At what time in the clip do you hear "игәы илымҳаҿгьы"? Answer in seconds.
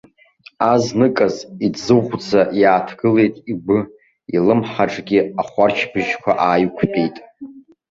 3.51-5.19